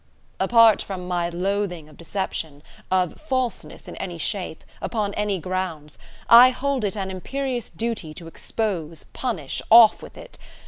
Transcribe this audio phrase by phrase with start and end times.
[0.39, 6.49] "Apart from my loathing of deception, of falseness in any shape, upon any grounds, I
[6.49, 10.39] hold it an imperious duty to expose, punish, off with it.